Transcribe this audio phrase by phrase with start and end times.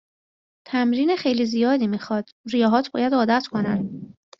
[0.67, 3.89] تمرین خیلی زیادی میخواد ریههات باید عادت کنن